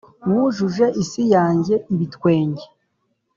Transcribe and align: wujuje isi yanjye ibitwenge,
wujuje 0.31 0.85
isi 1.03 1.23
yanjye 1.33 1.75
ibitwenge, 1.93 2.65